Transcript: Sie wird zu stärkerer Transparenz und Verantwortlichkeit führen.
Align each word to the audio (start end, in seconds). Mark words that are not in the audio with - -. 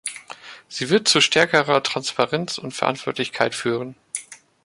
Sie 0.67 0.89
wird 0.89 1.07
zu 1.07 1.21
stärkerer 1.21 1.83
Transparenz 1.83 2.57
und 2.57 2.71
Verantwortlichkeit 2.73 3.53
führen. 3.53 3.93